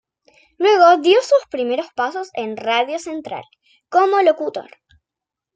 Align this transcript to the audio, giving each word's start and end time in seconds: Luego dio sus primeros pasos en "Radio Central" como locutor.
Luego 0.57 0.97
dio 0.99 1.21
sus 1.21 1.45
primeros 1.51 1.85
pasos 1.95 2.31
en 2.33 2.57
"Radio 2.57 2.97
Central" 2.97 3.43
como 3.87 4.19
locutor. 4.23 4.67